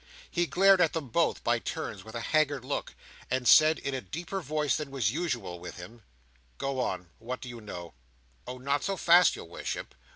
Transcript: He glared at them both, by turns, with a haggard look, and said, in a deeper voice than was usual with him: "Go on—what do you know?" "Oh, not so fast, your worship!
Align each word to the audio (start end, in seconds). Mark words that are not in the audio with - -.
He 0.31 0.47
glared 0.47 0.81
at 0.81 0.93
them 0.93 1.09
both, 1.09 1.43
by 1.43 1.59
turns, 1.59 2.03
with 2.03 2.15
a 2.15 2.21
haggard 2.21 2.65
look, 2.65 2.95
and 3.29 3.47
said, 3.47 3.77
in 3.77 3.93
a 3.93 4.01
deeper 4.01 4.41
voice 4.41 4.75
than 4.75 4.89
was 4.89 5.11
usual 5.11 5.59
with 5.59 5.77
him: 5.77 6.01
"Go 6.57 6.79
on—what 6.79 7.39
do 7.39 7.47
you 7.47 7.61
know?" 7.61 7.93
"Oh, 8.47 8.57
not 8.57 8.83
so 8.83 8.97
fast, 8.97 9.35
your 9.35 9.45
worship! 9.45 9.93